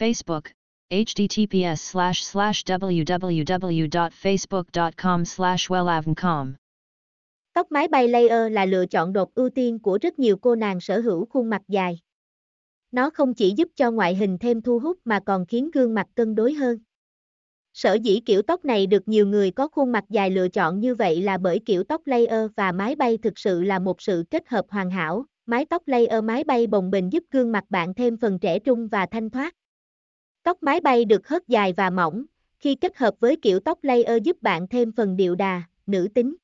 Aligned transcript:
Facebook, 0.00 0.42
https 0.90 1.76
slash 1.76 2.22
slash 2.22 2.64
www.facebook.com 2.64 5.24
slash 5.24 5.70
wellavncom. 5.70 6.52
Tóc 7.52 7.72
mái 7.72 7.88
bay 7.88 8.08
layer 8.08 8.52
là 8.52 8.66
lựa 8.66 8.86
chọn 8.86 9.12
đột 9.12 9.34
ưu 9.34 9.50
tiên 9.50 9.78
của 9.78 9.98
rất 10.02 10.18
nhiều 10.18 10.36
cô 10.36 10.54
nàng 10.54 10.80
sở 10.80 11.00
hữu 11.00 11.26
khuôn 11.26 11.50
mặt 11.50 11.62
dài. 11.68 11.98
Nó 12.92 13.10
không 13.10 13.34
chỉ 13.34 13.54
giúp 13.56 13.68
cho 13.76 13.90
ngoại 13.90 14.14
hình 14.14 14.38
thêm 14.38 14.62
thu 14.62 14.78
hút 14.78 14.98
mà 15.04 15.20
còn 15.26 15.46
khiến 15.46 15.70
gương 15.70 15.94
mặt 15.94 16.06
cân 16.14 16.34
đối 16.34 16.52
hơn. 16.52 16.78
Sở 17.72 17.94
dĩ 17.94 18.20
kiểu 18.26 18.42
tóc 18.42 18.64
này 18.64 18.86
được 18.86 19.08
nhiều 19.08 19.26
người 19.26 19.50
có 19.50 19.68
khuôn 19.68 19.92
mặt 19.92 20.04
dài 20.08 20.30
lựa 20.30 20.48
chọn 20.48 20.80
như 20.80 20.94
vậy 20.94 21.22
là 21.22 21.38
bởi 21.38 21.58
kiểu 21.58 21.84
tóc 21.84 22.06
layer 22.06 22.50
và 22.56 22.72
mái 22.72 22.94
bay 22.94 23.18
thực 23.18 23.38
sự 23.38 23.62
là 23.62 23.78
một 23.78 24.02
sự 24.02 24.24
kết 24.30 24.48
hợp 24.48 24.64
hoàn 24.68 24.90
hảo. 24.90 25.24
Mái 25.46 25.64
tóc 25.64 25.88
layer 25.88 26.24
mái 26.24 26.44
bay 26.44 26.66
bồng 26.66 26.90
bềnh 26.90 27.12
giúp 27.12 27.24
gương 27.30 27.52
mặt 27.52 27.64
bạn 27.68 27.94
thêm 27.94 28.16
phần 28.16 28.38
trẻ 28.38 28.58
trung 28.58 28.88
và 28.88 29.06
thanh 29.06 29.30
thoát. 29.30 29.54
Tóc 30.50 30.62
mái 30.62 30.80
bay 30.80 31.04
được 31.04 31.28
hớt 31.28 31.48
dài 31.48 31.72
và 31.72 31.90
mỏng, 31.90 32.24
khi 32.58 32.74
kết 32.74 32.96
hợp 32.96 33.14
với 33.20 33.36
kiểu 33.36 33.60
tóc 33.60 33.78
layer 33.82 34.22
giúp 34.22 34.42
bạn 34.42 34.66
thêm 34.68 34.92
phần 34.92 35.16
điệu 35.16 35.34
đà, 35.34 35.62
nữ 35.86 36.08
tính. 36.14 36.34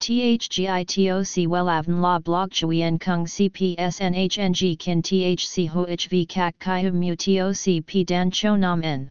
THGITOC 0.00 1.48
WELAVN 1.48 2.02
La 2.02 2.18
Blog 2.18 2.48
Chuyen 2.50 2.98
Kung 2.98 3.24
CPSNHNG 3.24 4.76
Kin 4.78 5.02
THC 5.02 5.68
HOHV 5.72 6.14
Kak 6.28 6.54
Kai 6.58 6.90
Mu 6.90 7.14
TOC 7.26 7.84
P 7.86 8.08
Dan 8.08 8.30
Cho 8.32 8.56
Nam 8.56 8.80
N. 8.80 9.08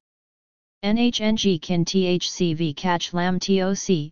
NHNG 0.85 1.57
Kin 1.61 1.85
THCV 1.85 2.73
Catch 2.75 3.13
Lam 3.13 3.39
TOC, 3.39 4.11